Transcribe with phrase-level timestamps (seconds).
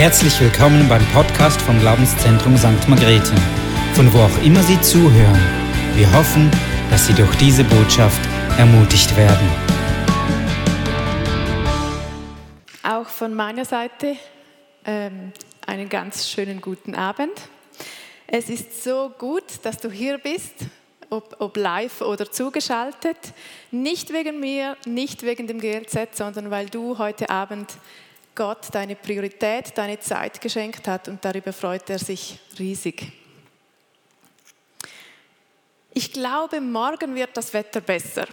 [0.00, 2.88] Herzlich willkommen beim Podcast vom Glaubenszentrum St.
[2.88, 3.34] Margrethe,
[3.92, 5.38] von wo auch immer Sie zuhören.
[5.94, 6.50] Wir hoffen,
[6.88, 8.18] dass Sie durch diese Botschaft
[8.56, 9.46] ermutigt werden.
[12.82, 14.16] Auch von meiner Seite
[14.86, 15.34] ähm,
[15.66, 17.38] einen ganz schönen guten Abend.
[18.26, 20.54] Es ist so gut, dass du hier bist,
[21.10, 23.18] ob, ob live oder zugeschaltet.
[23.70, 27.68] Nicht wegen mir, nicht wegen dem GLZ, sondern weil du heute Abend
[28.34, 33.12] Gott deine Priorität, deine Zeit geschenkt hat und darüber freut er sich riesig.
[35.92, 38.26] Ich glaube, morgen wird das Wetter besser.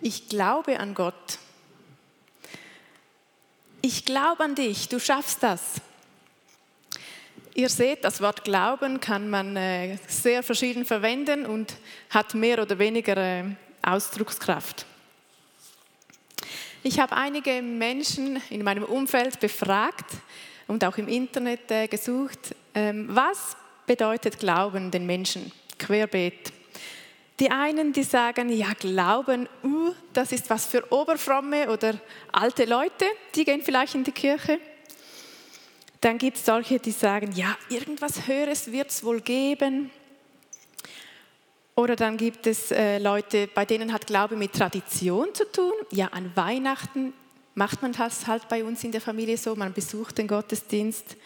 [0.00, 1.38] Ich glaube an Gott.
[3.82, 5.80] Ich glaube an dich, du schaffst das.
[7.54, 11.74] Ihr seht, das Wort Glauben kann man äh, sehr verschieden verwenden und
[12.10, 13.44] hat mehr oder weniger äh,
[13.82, 14.84] Ausdruckskraft.
[16.86, 20.04] Ich habe einige Menschen in meinem Umfeld befragt
[20.68, 23.56] und auch im Internet äh, gesucht, ähm, was
[23.88, 26.52] bedeutet Glauben den Menschen querbeet.
[27.40, 31.94] Die einen, die sagen, ja, Glauben, uh, das ist was für Oberfromme oder
[32.30, 34.60] alte Leute, die gehen vielleicht in die Kirche.
[36.00, 39.90] Dann gibt es solche, die sagen, ja, irgendwas Höheres wird es wohl geben.
[41.76, 45.74] Oder dann gibt es äh, Leute, bei denen hat Glaube mit Tradition zu tun.
[45.90, 47.12] Ja, an Weihnachten
[47.54, 51.16] macht man das halt bei uns in der Familie so, man besucht den Gottesdienst.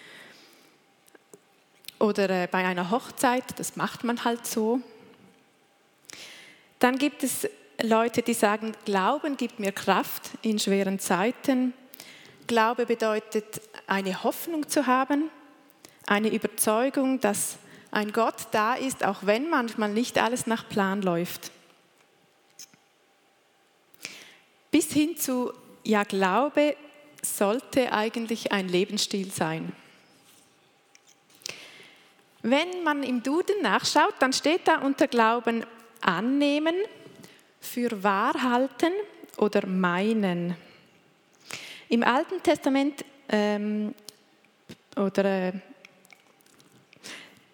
[2.01, 4.81] Oder äh, bei einer Hochzeit, das macht man halt so.
[6.81, 7.49] Dann gibt es
[7.81, 11.75] Leute, die sagen, Glauben gibt mir Kraft in schweren Zeiten.
[12.49, 15.31] Glaube bedeutet, eine Hoffnung zu haben,
[16.07, 17.59] eine Überzeugung, dass
[17.91, 21.51] ein Gott da ist, auch wenn manchmal nicht alles nach Plan läuft.
[24.71, 25.53] Bis hin zu,
[25.85, 26.77] ja, Glaube
[27.23, 29.73] sollte eigentlich ein Lebensstil sein.
[32.43, 35.67] Wenn man im Duden nachschaut, dann steht da unter Glauben
[36.01, 36.75] annehmen,
[37.61, 38.93] für wahr halten
[39.37, 40.57] oder meinen.
[41.91, 43.95] Im Alten Testament ähm,
[44.97, 45.53] oder äh,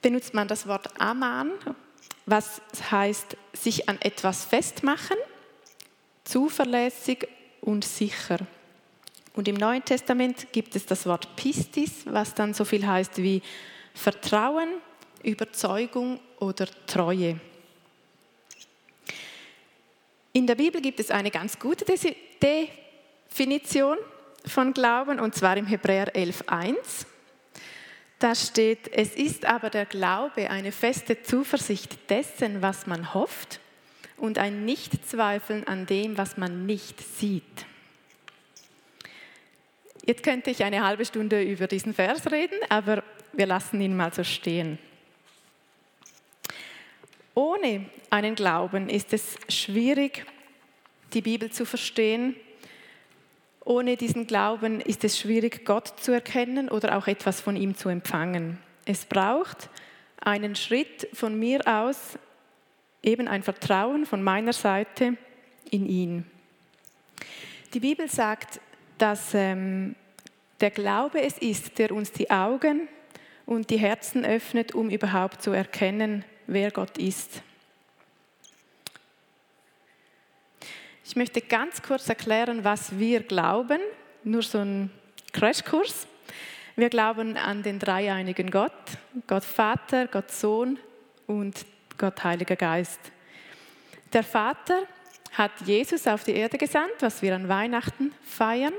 [0.06, 1.50] benutzt man das Wort Aman,
[2.26, 2.62] was
[2.92, 5.16] heißt sich an etwas festmachen,
[6.22, 7.26] zuverlässig
[7.60, 8.38] und sicher.
[9.34, 13.42] Und im Neuen Testament gibt es das Wort Pistis, was dann so viel heißt wie
[13.94, 14.74] Vertrauen,
[15.24, 17.40] Überzeugung oder Treue.
[20.32, 21.84] In der Bibel gibt es eine ganz gute
[22.40, 23.98] Definition
[24.46, 27.06] von Glauben, und zwar im Hebräer 11.1.
[28.18, 33.60] Da steht, es ist aber der Glaube eine feste Zuversicht dessen, was man hofft,
[34.16, 37.66] und ein Nichtzweifeln an dem, was man nicht sieht.
[40.06, 44.14] Jetzt könnte ich eine halbe Stunde über diesen Vers reden, aber wir lassen ihn mal
[44.14, 44.78] so stehen.
[47.34, 50.24] Ohne einen Glauben ist es schwierig,
[51.12, 52.34] die Bibel zu verstehen.
[53.66, 57.88] Ohne diesen Glauben ist es schwierig, Gott zu erkennen oder auch etwas von ihm zu
[57.88, 58.60] empfangen.
[58.84, 59.70] Es braucht
[60.20, 62.16] einen Schritt von mir aus,
[63.02, 65.16] eben ein Vertrauen von meiner Seite
[65.68, 66.24] in ihn.
[67.74, 68.60] Die Bibel sagt,
[68.98, 69.96] dass ähm,
[70.60, 72.86] der Glaube es ist, der uns die Augen
[73.46, 77.42] und die Herzen öffnet, um überhaupt zu erkennen, wer Gott ist.
[81.08, 83.78] Ich möchte ganz kurz erklären, was wir glauben,
[84.24, 84.90] nur so ein
[85.32, 86.08] Crashkurs.
[86.74, 88.72] Wir glauben an den dreieinigen Gott,
[89.28, 90.80] Gott Vater, Gott Sohn
[91.28, 91.64] und
[91.96, 92.98] Gott Heiliger Geist.
[94.12, 94.82] Der Vater
[95.30, 98.74] hat Jesus auf die Erde gesandt, was wir an Weihnachten feiern.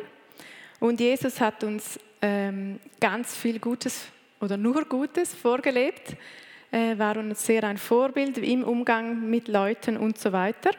[0.82, 4.06] Und Jesus hat uns ähm, ganz viel Gutes
[4.42, 6.18] oder nur Gutes vorgelebt
[6.72, 10.72] äh, war uns sehr ein Vorbild im Umgang mit Leuten und so weiter.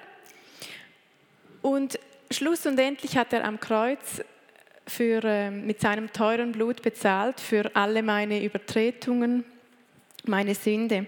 [1.68, 1.98] Und
[2.30, 4.22] schlussendlich hat er am Kreuz
[4.86, 9.44] für, äh, mit seinem teuren Blut bezahlt für alle meine Übertretungen,
[10.24, 11.04] meine Sünde.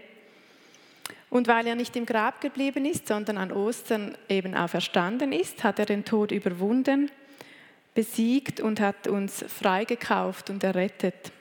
[1.31, 5.79] Und weil er nicht im Grab geblieben ist, sondern an Ostern eben auferstanden ist, hat
[5.79, 7.11] er den Tod überwunden,
[7.95, 11.33] besiegt und hat uns freigekauft und errettet.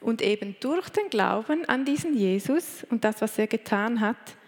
[0.00, 4.43] Und eben durch den Glauben an diesen Jesus und das, was er getan hat, ähm,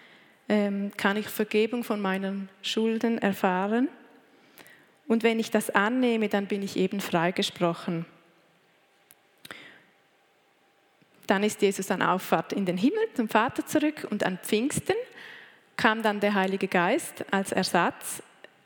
[0.49, 3.89] kann ich Vergebung von meinen Schulden erfahren.
[5.09, 8.07] Und wenn ich das annehme, dann bin ich eben freigesprochen.
[11.27, 14.95] Dann ist Jesus an Auffahrt in den Himmel zum Vater zurück und an Pfingsten
[15.77, 18.23] kam dann der Heilige Geist als Ersatz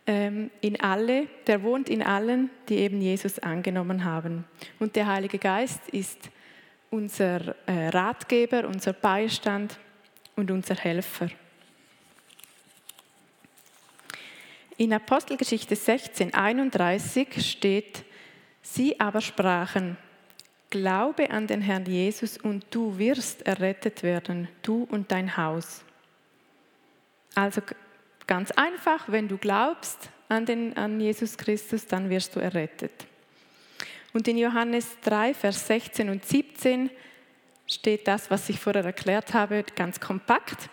[0.07, 4.45] ähm, in alle, der wohnt in allen, die eben Jesus angenommen haben.
[4.79, 6.31] Und der Heilige Geist ist
[6.91, 9.79] unser äh, Ratgeber, unser Beistand
[10.37, 11.29] und unser Helfer.
[14.81, 18.03] In Apostelgeschichte 16, 31 steht,
[18.63, 19.99] sie aber sprachen,
[20.71, 25.85] Glaube an den Herrn Jesus und du wirst errettet werden, du und dein Haus.
[27.35, 27.61] Also
[28.27, 33.07] ganz einfach, wenn du glaubst an, den, an Jesus Christus, dann wirst du errettet.
[34.15, 36.89] Und in Johannes 3, Vers 16 und 17
[37.67, 40.71] steht das, was ich vorher erklärt habe, ganz kompakt.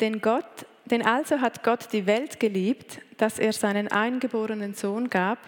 [0.00, 5.38] Denn Gott, denn also hat Gott die Welt geliebt, dass er seinen eingeborenen Sohn gab,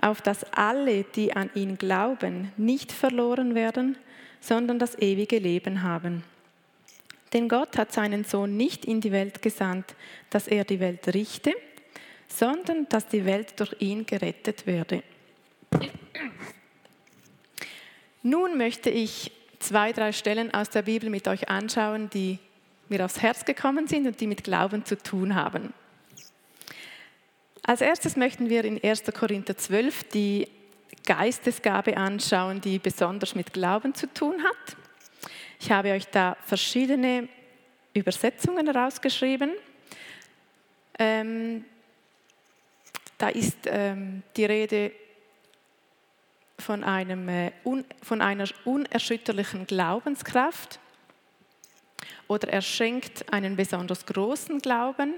[0.00, 3.96] auf dass alle, die an ihn glauben, nicht verloren werden,
[4.40, 6.24] sondern das ewige Leben haben.
[7.32, 9.94] Denn Gott hat seinen Sohn nicht in die Welt gesandt,
[10.30, 11.54] dass er die Welt richte,
[12.28, 15.02] sondern dass die Welt durch ihn gerettet werde.
[18.22, 22.38] Nun möchte ich zwei, drei Stellen aus der Bibel mit euch anschauen, die
[22.88, 25.72] mir aufs Herz gekommen sind und die mit Glauben zu tun haben.
[27.62, 29.04] Als erstes möchten wir in 1.
[29.12, 30.48] Korinther 12 die
[31.04, 34.76] Geistesgabe anschauen, die besonders mit Glauben zu tun hat.
[35.58, 37.28] Ich habe euch da verschiedene
[37.94, 39.52] Übersetzungen herausgeschrieben.
[40.98, 41.64] Ähm,
[43.18, 44.92] da ist ähm, die Rede
[46.58, 50.78] von, einem, äh, un, von einer unerschütterlichen Glaubenskraft
[52.28, 55.14] oder er schenkt einen besonders großen Glauben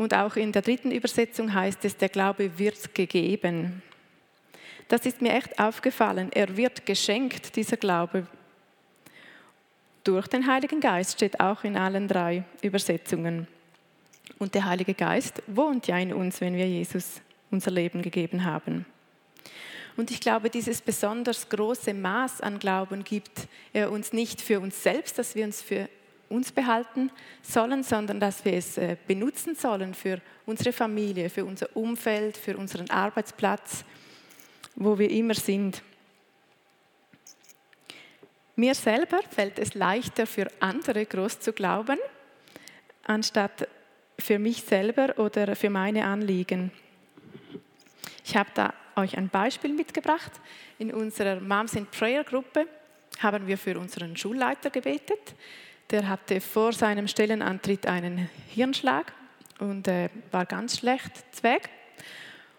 [0.00, 3.82] und auch in der dritten Übersetzung heißt es, der Glaube wird gegeben.
[4.88, 6.30] Das ist mir echt aufgefallen.
[6.32, 8.26] Er wird geschenkt, dieser Glaube.
[10.02, 13.46] Durch den Heiligen Geist steht auch in allen drei Übersetzungen.
[14.38, 17.20] Und der Heilige Geist wohnt ja in uns, wenn wir Jesus
[17.50, 18.86] unser Leben gegeben haben.
[20.00, 24.82] Und ich glaube, dieses besonders große Maß an Glauben gibt er uns nicht für uns
[24.82, 25.90] selbst, dass wir uns für
[26.30, 27.10] uns behalten
[27.42, 32.56] sollen, sondern dass wir es äh, benutzen sollen für unsere Familie, für unser Umfeld, für
[32.56, 33.84] unseren Arbeitsplatz,
[34.74, 35.82] wo wir immer sind.
[38.56, 41.98] Mir selber fällt es leichter, für andere groß zu glauben,
[43.04, 43.68] anstatt
[44.18, 46.72] für mich selber oder für meine Anliegen.
[48.24, 50.32] Ich habe da euch ein Beispiel mitgebracht.
[50.78, 52.66] In unserer Moms in Prayer Gruppe
[53.18, 55.34] haben wir für unseren Schulleiter gebetet.
[55.90, 59.12] Der hatte vor seinem Stellenantritt einen Hirnschlag
[59.58, 61.12] und äh, war ganz schlecht
[61.42, 61.68] weg.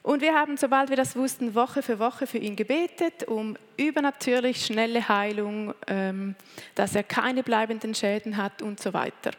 [0.04, 4.66] Und wir haben, sobald wir das wussten, Woche für Woche für ihn gebetet, um übernatürlich
[4.66, 6.36] schnelle Heilung, ähm,
[6.74, 9.32] dass er keine bleibenden Schäden hat und so weiter.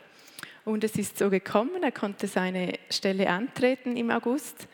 [0.64, 4.68] Und es ist so gekommen, er konnte seine Stelle antreten im August.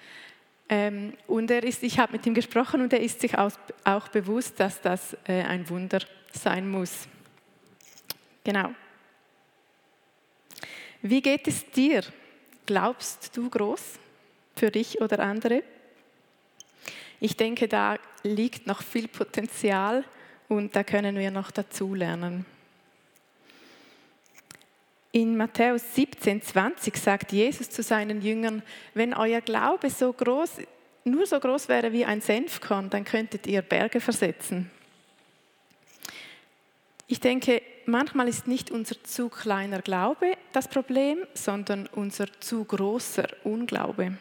[0.69, 4.61] Ähm, und er ist, ich habe mit ihm gesprochen und er ist sich auch bewusst,
[4.61, 6.00] dass das äh, ein Wunder
[6.32, 7.09] sein muss.
[8.44, 8.70] Genau.
[11.00, 12.03] Wie geht es dir?
[12.67, 13.99] Glaubst du groß
[14.56, 15.62] für dich oder andere?
[17.21, 20.05] Ich denke, da liegt noch viel Potenzial
[20.49, 22.44] und da können wir noch dazulernen.
[25.10, 28.62] In Matthäus 17, 20 sagt Jesus zu seinen Jüngern,
[28.93, 30.58] wenn euer Glaube so groß,
[31.05, 34.71] nur so groß wäre wie ein Senfkorn, dann könntet ihr Berge versetzen.
[37.06, 43.28] Ich denke, manchmal ist nicht unser zu kleiner Glaube das Problem, sondern unser zu großer
[43.44, 44.18] Unglaube.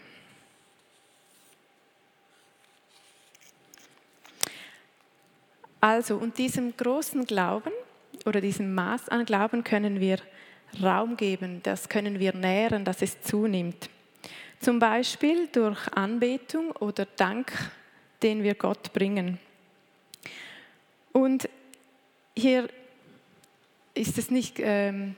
[5.81, 7.71] Also, und diesem großen Glauben
[8.25, 10.19] oder diesem Maß an Glauben können wir
[10.81, 13.89] Raum geben, das können wir nähren, dass es zunimmt.
[14.59, 17.51] Zum Beispiel durch Anbetung oder Dank,
[18.23, 19.39] den wir Gott bringen.
[21.11, 21.49] Und
[22.35, 22.67] hier
[23.93, 25.15] ist es nicht, ähm,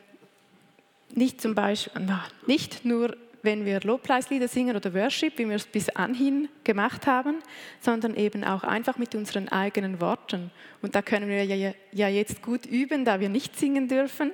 [1.13, 2.01] nicht zum Beispiel,
[2.47, 7.41] nicht nur, wenn wir Lobpreislieder singen oder Worship, wie wir es bis anhin gemacht haben,
[7.79, 10.51] sondern eben auch einfach mit unseren eigenen Worten.
[10.81, 14.31] Und da können wir ja, ja jetzt gut üben, da wir nicht singen dürfen,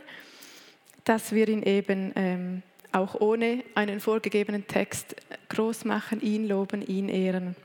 [1.05, 5.15] dass wir ihn eben ähm, auch ohne einen vorgegebenen Text
[5.49, 7.55] groß machen, ihn loben, ihn ehren.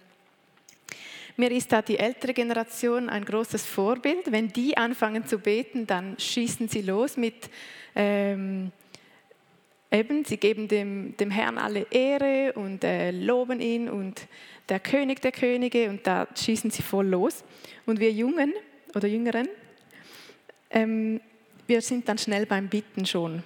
[1.37, 4.31] Mir ist da die ältere Generation ein großes Vorbild.
[4.31, 7.49] Wenn die anfangen zu beten, dann schießen sie los mit,
[7.95, 8.73] ähm,
[9.91, 14.27] eben, sie geben dem, dem Herrn alle Ehre und äh, loben ihn und
[14.69, 17.43] der König der Könige und da schießen sie voll los.
[17.87, 18.53] Und wir Jungen
[18.95, 19.49] oder Jüngeren,
[20.71, 21.21] ähm,
[21.71, 23.45] wir sind dann schnell beim Bitten schon.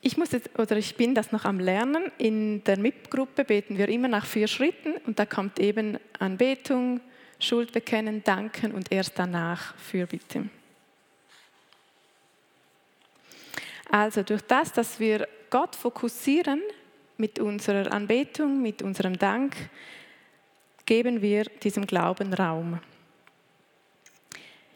[0.00, 2.12] ich muss jetzt, oder ich bin das noch am Lernen.
[2.16, 7.00] In der MIP-Gruppe beten wir immer nach vier Schritten und da kommt eben Anbetung,
[7.40, 10.48] Schuld bekennen, danken und erst danach Fürbitte.
[13.90, 16.62] Also durch das, dass wir Gott fokussieren
[17.16, 19.56] mit unserer Anbetung, mit unserem Dank,
[20.86, 22.78] geben wir diesem Glauben Raum.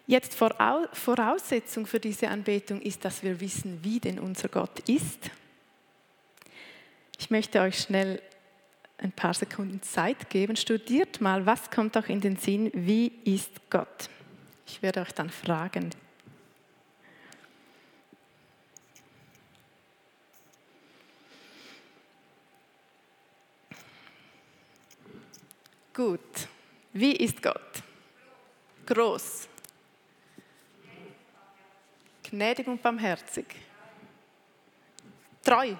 [0.08, 5.30] Jetzt Voraussetzung für diese Anbetung ist, dass wir wissen, wie denn unser Gott ist.
[7.18, 8.22] Ich möchte euch schnell
[8.96, 10.56] ein paar Sekunden Zeit geben.
[10.56, 14.08] Studiert mal, was kommt auch in den Sinn, wie ist Gott?
[14.66, 15.90] Ich werde euch dann fragen.
[25.92, 26.48] Gut.
[26.94, 27.82] Wie ist Gott?
[28.86, 29.48] Groß.
[32.30, 33.46] Gnädig und barmherzig.
[35.42, 35.74] Treu.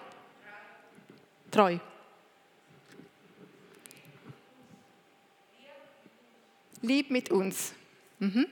[1.50, 1.78] Treu.
[6.80, 7.74] Lieb mit uns.
[8.18, 8.46] Mhm.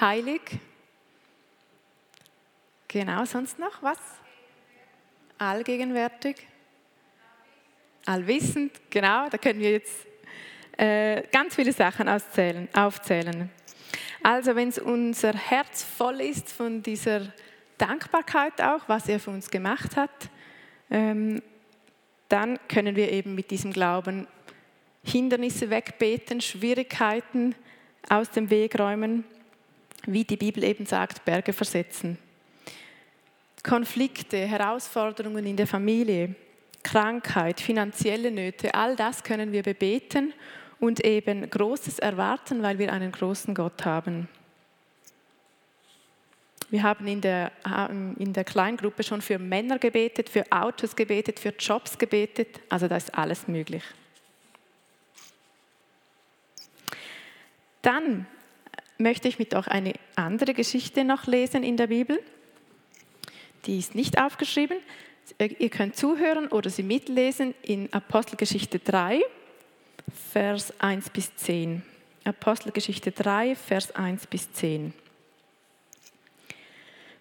[0.00, 0.42] Heilig.
[2.88, 3.98] Genau, sonst noch was?
[5.38, 6.46] Allgegenwärtig.
[8.06, 10.06] Allwissend, genau, da können wir jetzt
[10.76, 13.50] äh, ganz viele Sachen auszählen, aufzählen.
[14.24, 17.30] Also wenn unser Herz voll ist von dieser
[17.76, 20.30] Dankbarkeit auch, was er für uns gemacht hat,
[20.90, 21.42] ähm,
[22.30, 24.26] dann können wir eben mit diesem Glauben
[25.04, 27.54] Hindernisse wegbeten, Schwierigkeiten
[28.08, 29.24] aus dem Weg räumen,
[30.06, 32.16] wie die Bibel eben sagt, Berge versetzen.
[33.62, 36.34] Konflikte, Herausforderungen in der Familie,
[36.82, 40.32] Krankheit, finanzielle Nöte, all das können wir bebeten
[40.80, 44.28] und eben Großes erwarten, weil wir einen großen Gott haben.
[46.70, 47.52] Wir haben in der,
[48.18, 52.60] in der Kleingruppe schon für Männer gebetet, für Autos gebetet, für Jobs gebetet.
[52.68, 53.84] Also da ist alles möglich.
[57.82, 58.26] Dann
[58.98, 62.18] möchte ich mit euch eine andere Geschichte noch lesen in der Bibel.
[63.66, 64.78] Die ist nicht aufgeschrieben.
[65.38, 69.20] Ihr könnt zuhören oder sie mitlesen in Apostelgeschichte 3,
[70.12, 71.82] Vers 1 bis 10.
[72.24, 74.92] Apostelgeschichte 3, Vers 1 bis 10.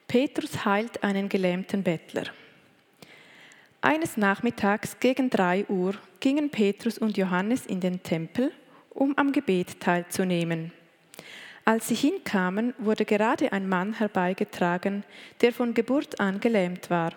[0.08, 2.26] Petrus heilt einen gelähmten Bettler.
[3.82, 8.52] Eines Nachmittags gegen 3 Uhr gingen Petrus und Johannes in den Tempel
[8.90, 10.72] um am Gebet teilzunehmen.
[11.66, 15.04] Als sie hinkamen, wurde gerade ein Mann herbeigetragen,
[15.42, 17.14] der von Geburt an gelähmt war.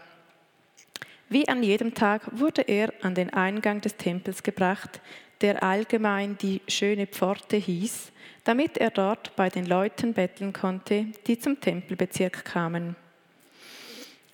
[1.28, 5.00] Wie an jedem Tag wurde er an den Eingang des Tempels gebracht,
[5.40, 8.12] der allgemein die schöne Pforte hieß,
[8.44, 12.96] damit er dort bei den Leuten betteln konnte, die zum Tempelbezirk kamen.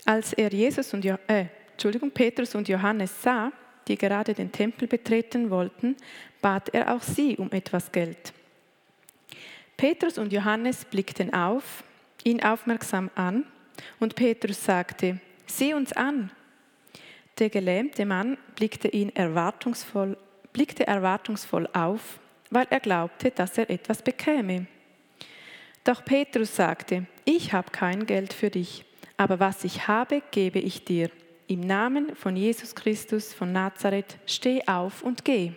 [0.05, 3.51] Als er Jesus und jo äh, Entschuldigung, Petrus und Johannes sah,
[3.89, 5.97] die gerade den Tempel betreten wollten,
[6.41, 8.33] bat er auch sie um etwas Geld.
[9.77, 11.83] Petrus und Johannes blickten auf,
[12.25, 13.45] ihn aufmerksam an,
[13.99, 16.31] und Petrus sagte, sieh uns an.
[17.39, 20.17] Der gelähmte Mann blickte ihn erwartungsvoll,
[20.53, 24.67] blickte erwartungsvoll auf, weil er glaubte, dass er etwas bekäme.
[25.85, 28.85] Doch Petrus sagte, ich habe kein Geld für dich,
[29.17, 31.11] aber was ich habe, gebe ich dir.
[31.49, 35.53] Im Namen von Jesus Christus von Nazareth, steh auf und geh.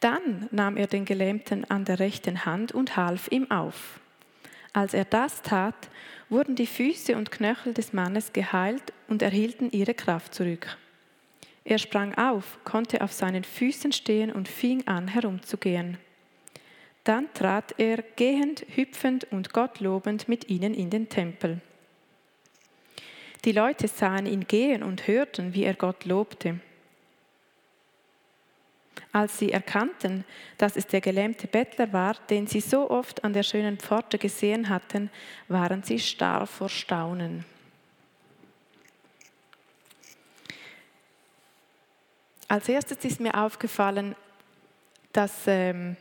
[0.00, 4.00] Dann nahm er den Gelähmten an der rechten Hand und half ihm auf.
[4.72, 5.88] Als er das tat,
[6.28, 10.76] wurden die Füße und Knöchel des Mannes geheilt und erhielten ihre Kraft zurück.
[11.64, 15.96] Er sprang auf, konnte auf seinen Füßen stehen und fing an herumzugehen.
[17.04, 21.60] Dann trat er gehend, hüpfend und Gott lobend mit ihnen in den Tempel.
[23.44, 26.60] Die Leute sahen ihn gehen und hörten, wie er Gott lobte.
[29.12, 30.24] Als sie erkannten,
[30.58, 34.68] dass es der gelähmte Bettler war, den sie so oft an der schönen Pforte gesehen
[34.68, 35.10] hatten,
[35.48, 37.44] waren sie starr vor Staunen.
[42.54, 44.14] Als erstes ist mir aufgefallen,
[45.12, 45.96] dass ähm,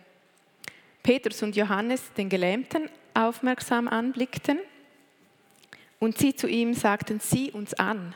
[1.01, 4.59] Petrus und Johannes den Gelähmten aufmerksam anblickten
[5.99, 8.13] und sie zu ihm sagten, sieh uns an.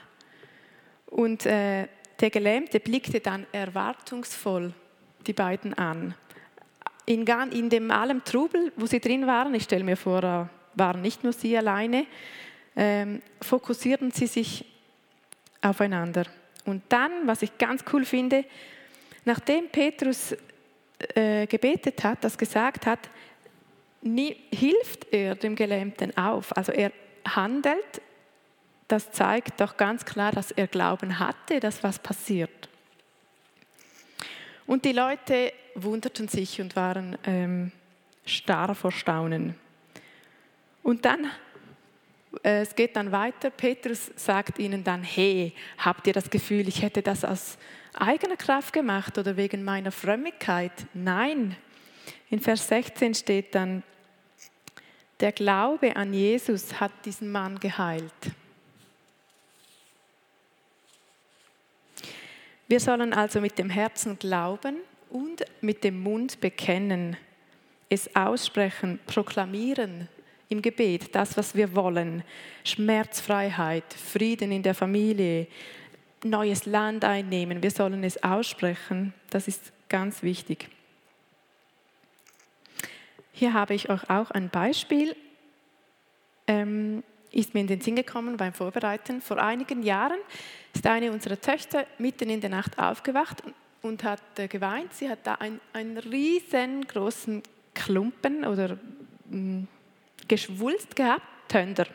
[1.08, 1.88] Und äh,
[2.20, 4.72] der Gelähmte blickte dann erwartungsvoll
[5.26, 6.14] die beiden an.
[7.08, 11.24] In, in dem allem Trubel, wo sie drin waren, ich stelle mir vor, waren nicht
[11.24, 12.06] nur sie alleine,
[12.76, 14.64] ähm, fokussierten sie sich
[15.60, 16.28] aufeinander.
[16.68, 18.46] Und dann, was ich ganz cool finde,
[19.26, 20.36] nachdem Petrus
[21.16, 23.10] äh, gebetet hat, das gesagt hat,
[24.02, 26.56] nie, hilft er dem Gelähmten auf.
[26.56, 26.92] Also er
[27.26, 28.02] handelt
[28.88, 32.70] das zeigt doch ganz klar, dass er Glauben hatte, dass was passiert.
[34.66, 37.72] Und die Leute wunderten sich und waren ähm,
[38.26, 39.56] starr vor Staunen.
[40.84, 41.30] Und dann,
[42.44, 47.02] es geht dann weiter, Petrus sagt ihnen dann, hey, habt ihr das Gefühl, ich hätte
[47.02, 47.58] das aus
[47.94, 50.72] eigener Kraft gemacht oder wegen meiner Frömmigkeit?
[50.94, 51.56] Nein.
[52.30, 53.84] In Vers 16 steht dann,
[55.20, 58.14] der Glaube an Jesus hat diesen Mann geheilt.
[62.68, 64.78] Wir sollen also mit dem Herzen glauben
[65.10, 67.16] und mit dem Mund bekennen,
[67.90, 70.10] es aussprechen, proklamieren
[70.50, 72.24] im Gebet, das, was wir wollen.
[72.64, 75.48] Schmerzfreiheit, Frieden in der Familie,
[76.24, 77.62] neues Land einnehmen.
[77.62, 79.14] Wir sollen es aussprechen.
[79.30, 80.70] Das ist ganz wichtig.
[83.34, 85.16] Hier habe ich euch auch ein Beispiel.
[86.48, 89.22] Ähm, ist mir in den Sinn gekommen beim Vorbereiten.
[89.22, 90.18] Vor einigen Jahren
[90.74, 93.44] ist eine unserer Töchter mitten in der Nacht aufgewacht
[93.82, 94.94] und hat äh, geweint.
[94.94, 98.78] Sie hat da einen, einen riesengroßen Klumpen oder
[99.30, 99.68] mh, mm,
[100.28, 101.88] Geschwulst gehabt, Tönder.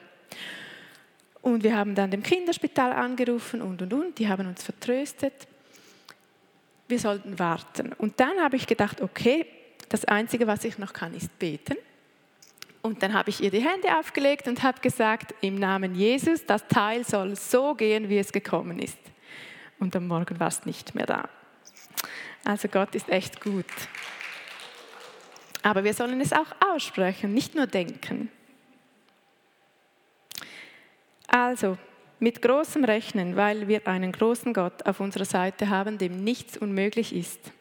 [1.43, 4.19] Und wir haben dann dem Kinderspital angerufen und und und.
[4.19, 5.35] Die haben uns vertröstet.
[6.89, 7.93] Wir sollten warten.
[7.95, 9.47] Und dann habe ich gedacht, okay,
[9.89, 11.77] das Einzige, was ich noch kann, ist beten.
[12.81, 16.67] Und dann habe ich ihr die Hände aufgelegt und habe gesagt, im Namen Jesus, das
[16.67, 18.99] Teil soll so gehen, wie es gekommen ist.
[19.79, 21.29] Und am Morgen war es nicht mehr da.
[22.45, 23.67] Also Gott ist echt gut.
[25.63, 28.31] Aber wir sollen es auch aussprechen, nicht nur denken.
[31.29, 31.79] Also,
[32.19, 37.15] mit großem Rechnen, weil wir einen großen Gott auf unserer Seite haben, dem nichts unmöglich
[37.15, 37.53] ist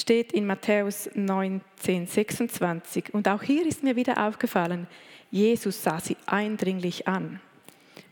[0.00, 3.12] steht in Matthäus 19, 26.
[3.12, 4.86] Und auch hier ist mir wieder aufgefallen,
[5.30, 7.40] Jesus sah sie eindringlich an.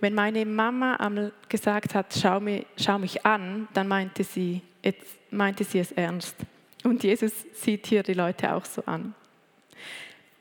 [0.01, 4.63] Wenn meine Mama einmal gesagt hat, schau mich, schau mich an, dann meinte sie,
[5.31, 6.37] meinte sie es ernst.
[6.89, 9.15] Und Jesus sieht hier die Leute auch so an.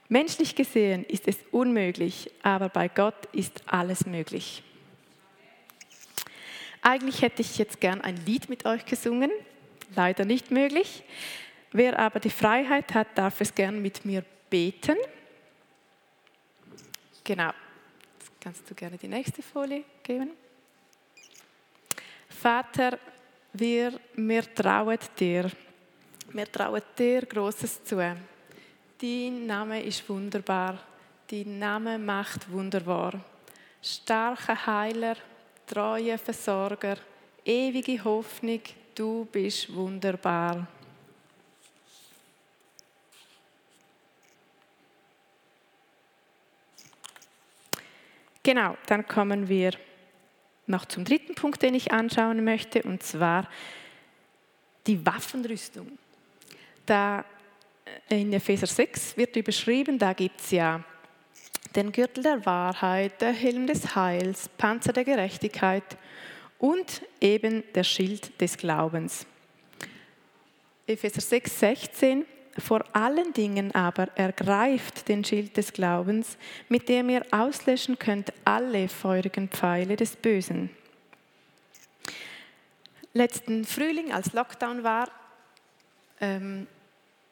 [0.07, 4.63] Menschlich gesehen ist es unmöglich, aber bei Gott ist alles möglich.
[6.81, 9.29] Eigentlich hätte ich jetzt gern ein Lied mit euch gesungen,
[9.93, 11.03] leider nicht möglich.
[11.73, 14.95] Wer aber die Freiheit hat, darf es gern mit mir beten.
[17.25, 17.51] Genau.
[18.19, 20.29] Jetzt kannst du gerne die nächste Folie geben.
[22.29, 22.97] Vater,
[23.51, 25.51] wir, wir trauen dir.
[26.33, 27.95] Wir trauen dir Großes zu.
[27.95, 30.77] Dein Name ist wunderbar.
[31.29, 33.23] Dein Name macht wunderbar.
[33.81, 35.15] Starker Heiler,
[35.65, 36.97] treuer Versorger,
[37.45, 38.61] ewige Hoffnung,
[38.93, 40.67] du bist wunderbar.
[48.43, 49.71] Genau, dann kommen wir
[50.65, 53.49] noch zum dritten Punkt, den ich anschauen möchte, und zwar
[54.85, 55.97] die Waffenrüstung.
[56.87, 57.25] Da
[58.07, 60.83] in Epheser 6 wird überschrieben, da gibt es ja
[61.75, 65.97] den Gürtel der Wahrheit, der Helm des Heils, Panzer der Gerechtigkeit
[66.57, 69.25] und eben der Schild des Glaubens.
[70.87, 72.25] Epheser 6, 16.
[72.57, 76.37] Vor allen Dingen aber ergreift den Schild des Glaubens,
[76.69, 80.69] mit dem ihr auslöschen könnt alle feurigen Pfeile des Bösen.
[83.13, 85.09] Letzten Frühling, als Lockdown war
[86.19, 86.67] ähm,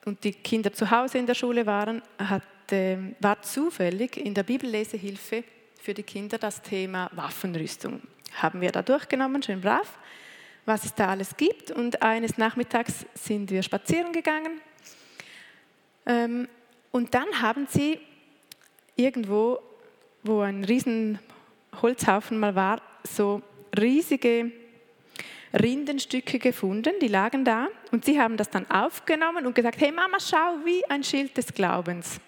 [0.06, 4.44] und die Kinder zu Hause in der Schule waren, hat, äh, war zufällig in der
[4.44, 5.44] Bibellesehilfe
[5.82, 8.02] für die Kinder das Thema Waffenrüstung
[8.42, 9.98] haben wir da durchgenommen, schön brav,
[10.66, 11.72] was es da alles gibt.
[11.72, 14.62] Und eines Nachmittags sind wir spazieren gegangen.
[16.06, 16.48] Ähm,
[16.92, 18.00] und dann haben sie
[18.96, 19.60] irgendwo,
[20.24, 21.20] wo ein riesen
[21.82, 23.42] Holzhaufen mal war, so
[23.78, 24.52] riesige
[25.62, 30.18] Rindenstücke gefunden, die lagen da und sie haben das dann aufgenommen und gesagt, hey Mama,
[30.20, 32.20] schau, wie ein Schild des Glaubens.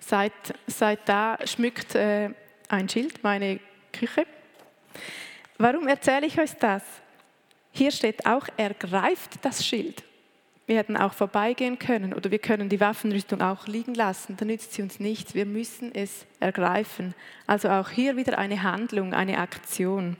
[0.00, 0.32] Seit,
[0.66, 2.30] seit da schmückt äh,
[2.68, 3.60] ein Schild meine
[3.92, 4.26] Küche
[5.58, 6.82] Warum erzähle ich euch das?
[7.70, 10.02] Hier steht auch, er greift das Schild.
[10.66, 14.72] Wir hätten auch vorbeigehen können oder wir können die Waffenrüstung auch liegen lassen, dann nützt
[14.72, 15.34] sie uns nichts.
[15.34, 17.14] Wir müssen es ergreifen.
[17.46, 20.16] Also auch hier wieder eine Handlung, eine Aktion.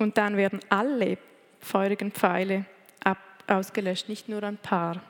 [0.00, 1.16] Und dann werden alle
[1.60, 2.64] feurigen Pfeile
[3.04, 5.00] ab, ausgelöscht, nicht nur ein paar.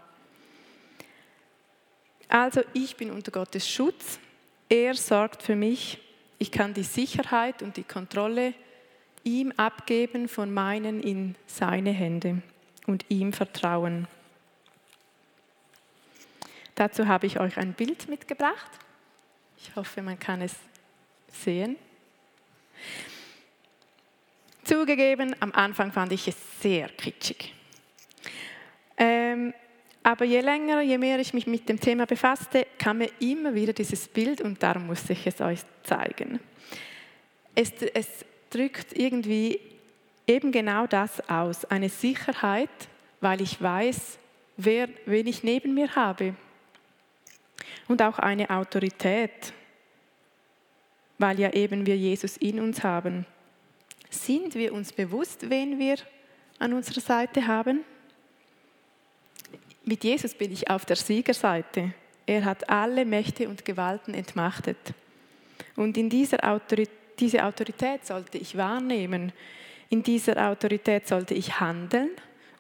[2.29, 4.19] Also ich bin unter Gottes Schutz.
[4.69, 5.99] Er sorgt für mich
[6.41, 8.55] ich kann die Sicherheit und die Kontrolle
[9.25, 12.41] ihm abgeben von meinen in seine Hände
[12.87, 14.09] und ihm vertrauen.
[16.77, 18.71] Dazu habe ich euch ein Bild mitgebracht.
[19.59, 20.55] Ich hoffe, man kann es
[21.31, 21.77] sehen?
[24.71, 27.53] Zugegeben, am Anfang fand ich es sehr kitschig.
[28.97, 29.53] Ähm,
[30.05, 33.73] aber je länger, je mehr ich mich mit dem Thema befasste, kam mir immer wieder
[33.73, 36.39] dieses Bild und darum muss ich es euch zeigen.
[37.57, 39.59] Es, es drückt irgendwie
[40.29, 42.71] eben genau das aus, eine Sicherheit,
[43.21, 44.21] weil ich weiß,
[44.57, 46.37] wer, wen ich neben mir habe.
[47.89, 49.53] Und auch eine Autorität,
[51.19, 53.27] weil ja eben wir Jesus in uns haben.
[54.11, 55.97] Sind wir uns bewusst, wen wir
[56.59, 57.85] an unserer Seite haben?
[59.85, 61.95] Mit Jesus bin ich auf der Siegerseite.
[62.27, 64.77] Er hat alle Mächte und Gewalten entmachtet.
[65.77, 69.33] Und in dieser Autorität, diese Autorität sollte ich wahrnehmen.
[69.91, 72.11] In dieser Autorität sollte ich handeln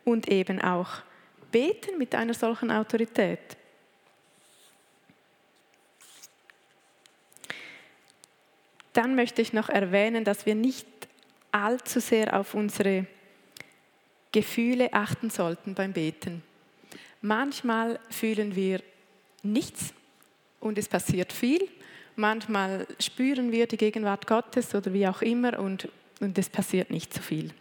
[0.05, 1.03] und eben auch
[1.51, 3.57] beten mit einer solchen Autorität.
[8.93, 10.87] Dann möchte ich noch erwähnen, dass wir nicht
[11.53, 13.07] allzu sehr auf unsere
[14.33, 16.43] Gefühle achten sollten beim Beten.
[17.21, 18.83] Manchmal fühlen wir
[19.43, 19.93] nichts
[20.61, 21.69] und es passiert viel.
[22.17, 25.89] Manchmal spüren wir die Gegenwart Gottes oder wie auch immer und,
[26.21, 27.53] und es passiert nicht so viel.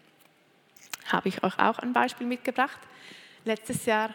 [1.06, 2.80] Habe ich euch auch ein Beispiel mitgebracht.
[3.46, 4.14] Letztes Jahr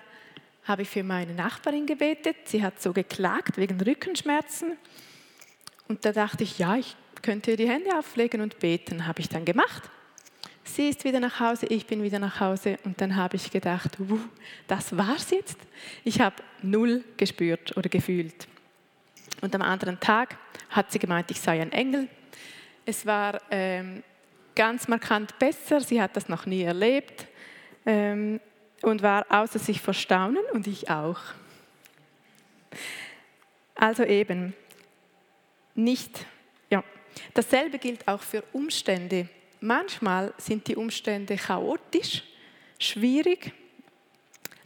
[0.65, 2.37] habe ich für meine Nachbarin gebetet.
[2.47, 4.77] Sie hat so geklagt wegen Rückenschmerzen.
[5.89, 9.07] Und da dachte ich, ja, ich könnte ihr die Hände auflegen und beten.
[9.07, 9.83] Habe ich dann gemacht.
[10.63, 12.79] Sie ist wieder nach Hause, ich bin wieder nach Hause.
[12.85, 14.19] Und dann habe ich gedacht, uh,
[14.67, 15.59] das war's jetzt.
[16.05, 18.47] Ich habe null gespürt oder gefühlt.
[19.41, 20.37] Und am anderen Tag
[20.69, 22.09] hat sie gemeint, ich sei ein Engel.
[22.85, 24.03] Es war ähm,
[24.55, 25.81] ganz markant besser.
[25.81, 27.27] Sie hat das noch nie erlebt
[27.87, 28.39] ähm,
[28.83, 31.21] und war außer sich vor Staunen und ich auch.
[33.75, 34.55] Also eben,
[35.75, 36.27] nicht.
[37.33, 39.29] Dasselbe gilt auch für Umstände.
[39.61, 42.23] Manchmal sind die Umstände chaotisch,
[42.79, 43.53] schwierig,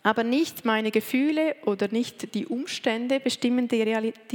[0.02, 3.82] aber nicht meine Gefühle oder nicht die Umstände bestimmen die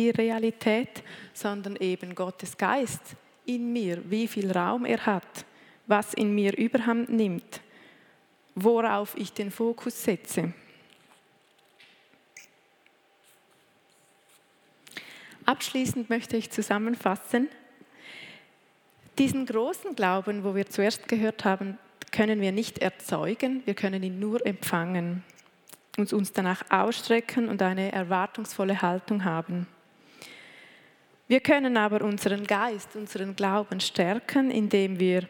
[0.09, 3.01] Realität, sondern eben Gottes Geist
[3.45, 5.45] in mir, wie viel Raum er hat,
[5.87, 7.61] was in mir überhand nimmt,
[8.55, 10.53] worauf ich den Fokus setze.
[15.45, 17.49] Abschließend möchte ich zusammenfassen,
[19.17, 21.77] diesen großen Glauben, wo wir zuerst gehört haben,
[22.11, 25.23] können wir nicht erzeugen, wir können ihn nur empfangen,
[25.97, 29.67] uns, uns danach ausstrecken und eine erwartungsvolle Haltung haben.
[31.27, 35.27] Wir können aber unseren Geist, unseren Glauben stärken, indem wir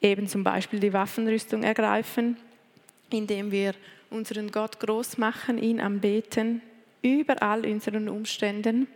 [0.00, 2.36] eben zum Beispiel die Waffenrüstung ergreifen,
[3.10, 3.74] indem wir
[4.10, 6.62] unseren Gott groß machen, ihn anbeten,
[7.02, 8.86] überall unseren Umständen.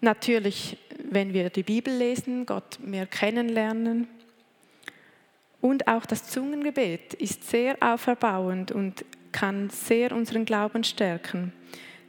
[0.00, 0.78] Natürlich,
[1.10, 4.06] wenn wir die Bibel lesen, Gott mehr kennenlernen.
[5.60, 11.52] Und auch das Zungengebet ist sehr auferbauend und kann sehr unseren Glauben stärken.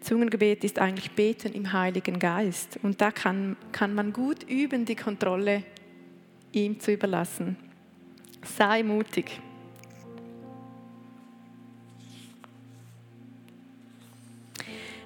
[0.02, 2.80] Zungengebet ist eigentlich Beten im Heiligen Geist.
[2.84, 5.64] Und da kann, kann man gut üben, die Kontrolle
[6.52, 7.58] ihm zu überlassen.
[8.44, 9.42] Sei mutig.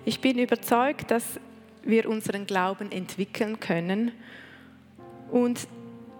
[0.05, 1.39] Ich bin überzeugt, dass
[1.83, 4.11] wir unseren Glauben entwickeln können
[5.31, 5.67] und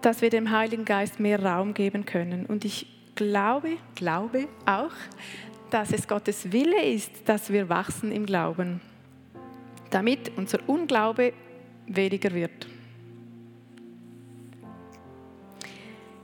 [0.02, 2.46] dass wir dem Heiligen Geist mehr Raum geben können.
[2.46, 4.92] Und ich glaube, glaube auch,
[5.70, 8.80] dass es Gottes Wille ist, dass wir wachsen im Glauben,
[9.90, 11.32] damit unser Unglaube
[11.86, 12.66] weniger wird.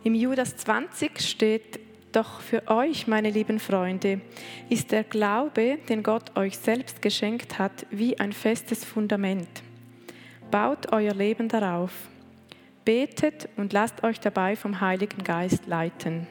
[0.03, 1.81] Im Judas 20 steht,
[2.13, 4.21] doch für euch, meine lieben Freunde,
[4.69, 9.49] ist der Glaube, den Gott euch selbst geschenkt hat, wie ein festes Fundament.
[10.51, 11.93] Baut euer Leben darauf.
[12.85, 16.27] Betet und lasst euch dabei vom Heiligen Geist leiten.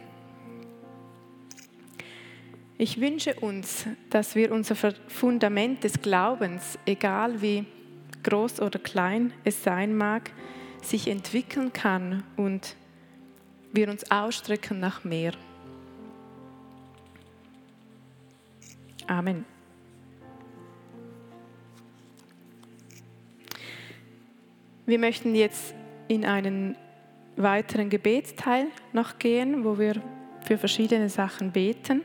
[2.77, 4.75] Ich wünsche uns, dass wir unser
[5.07, 7.65] Fundament des Glaubens, egal wie
[8.23, 10.31] groß oder klein es sein mag,
[10.81, 12.75] sich entwickeln kann und
[13.71, 15.33] wir uns ausstrecken nach mehr.
[19.09, 19.43] Amen.
[24.85, 25.73] Wir möchten jetzt
[26.07, 26.77] in einen
[27.35, 29.99] weiteren Gebetsteil noch gehen, wo wir
[30.45, 32.03] für verschiedene Sachen beten.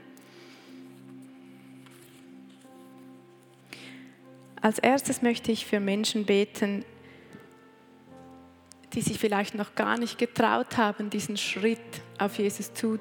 [4.63, 6.87] Als erstes möchte ich für Menschen beten,
[8.95, 11.81] die sich vielleicht noch gar nicht getraut haben, diesen Schritt
[12.19, 12.99] auf Jesus zu,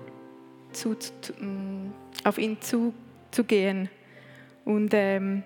[0.73, 1.93] zu, zu mm,
[2.25, 2.93] auf ihn zu
[3.33, 3.89] zu gehen.
[4.65, 5.43] Und ähm,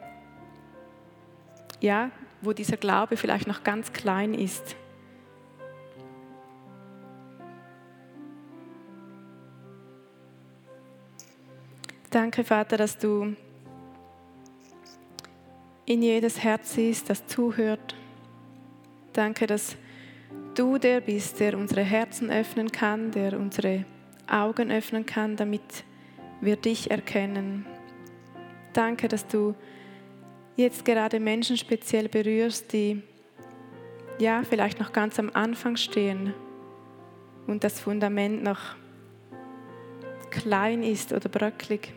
[1.80, 4.76] ja, wo dieser Glaube vielleicht noch ganz klein ist.
[12.10, 13.36] Danke, Vater, dass du
[15.86, 17.96] in jedes Herz siehst, das zuhört.
[19.14, 19.76] Danke, dass
[20.56, 23.86] du der bist, der unsere Herzen öffnen kann, der unsere
[24.28, 25.84] Augen öffnen kann, damit
[26.42, 27.66] wir dich erkennen,
[28.74, 29.56] Danke, dass du
[30.56, 33.02] jetzt gerade Menschen speziell berührst, die
[34.20, 36.34] ja vielleicht noch ganz am Anfang stehen
[37.46, 38.76] und das Fundament noch
[40.30, 41.94] klein ist oder bröcklig.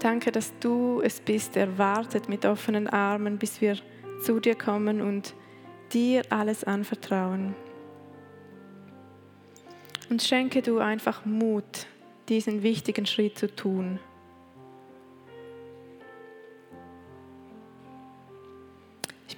[0.00, 3.76] Danke, dass du es bist, der wartet mit offenen Armen, bis wir
[4.22, 5.34] zu dir kommen und
[5.92, 7.54] dir alles anvertrauen.
[10.10, 11.86] Und schenke du einfach Mut,
[12.28, 13.98] diesen wichtigen Schritt zu tun.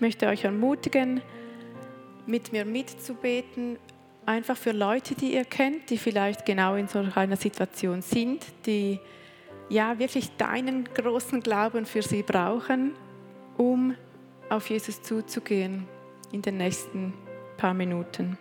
[0.00, 1.20] Ich möchte euch ermutigen,
[2.24, 3.76] mit mir mitzubeten,
[4.24, 8.98] einfach für Leute, die ihr kennt, die vielleicht genau in so einer Situation sind, die
[9.68, 12.94] ja wirklich deinen großen Glauben für sie brauchen,
[13.58, 13.94] um
[14.48, 15.86] auf Jesus zuzugehen
[16.32, 17.12] in den nächsten
[17.58, 18.38] paar Minuten.